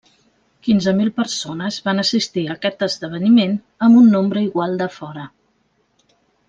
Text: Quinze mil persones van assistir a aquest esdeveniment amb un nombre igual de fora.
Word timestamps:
Quinze 0.67 0.93
mil 1.01 1.11
persones 1.19 1.77
van 1.89 2.03
assistir 2.05 2.47
a 2.47 2.55
aquest 2.57 2.81
esdeveniment 2.89 3.53
amb 3.89 4.01
un 4.03 4.11
nombre 4.19 4.47
igual 4.51 4.77
de 4.83 4.93
fora. 4.99 5.31